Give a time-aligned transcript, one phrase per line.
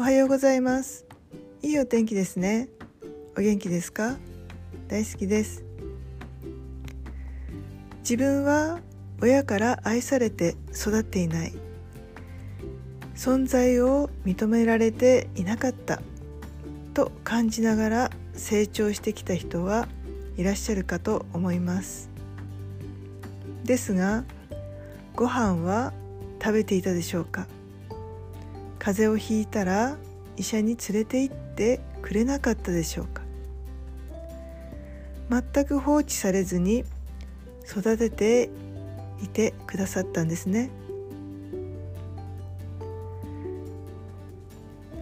[0.00, 1.06] おはようございます。
[1.60, 2.68] いいお天気ですね。
[3.36, 4.16] お元気ですか？
[4.86, 5.64] 大好きです。
[8.02, 8.78] 自分は
[9.20, 11.52] 親から愛されて育っていない。
[13.16, 16.00] 存在を認められていなかった。
[16.94, 19.88] と感じながら成長してきた人は
[20.36, 22.08] いらっしゃるかと思います。
[23.64, 24.22] ですが
[25.16, 25.92] ご飯は
[26.40, 27.48] 食べていたでしょうか？
[28.78, 29.96] 風邪をひいたら
[30.36, 33.22] 医者に連れて行ってくれなかったでしょうか。
[35.30, 36.84] 全く放置されずに
[37.66, 38.50] 育てて
[39.22, 40.70] いてくださったんですね。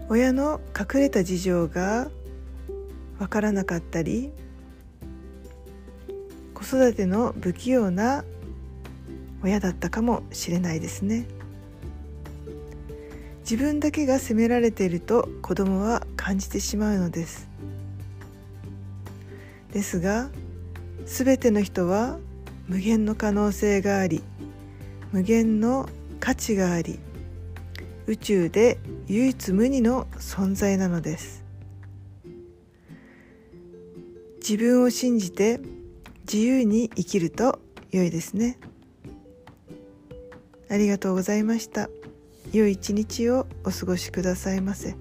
[0.09, 2.09] 親の隠れた事情が
[3.19, 4.31] わからなかったり
[6.55, 8.25] 子育ての不器用な
[9.43, 11.27] 親だったかもしれないですね。
[13.49, 17.49] 自分だけが責められていると子供は感じてしまうのです。
[19.73, 20.31] ですが
[21.05, 22.19] 全ての人は
[22.67, 24.25] 無限の可能性があり
[25.13, 26.99] 無限の価値があり
[28.09, 31.45] 宇宙で唯一無二の存在なのです。
[34.39, 35.61] 自分を信じて
[36.25, 37.61] 自由に生きると
[37.93, 38.59] 良いですね。
[40.69, 41.89] ありがとうございました。
[42.57, 44.97] 良い一日をお過ごしくださいませ。